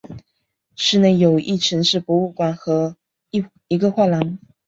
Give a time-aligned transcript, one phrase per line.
[0.75, 2.97] 市内有一城市博物馆和
[3.67, 4.39] 一个画廊。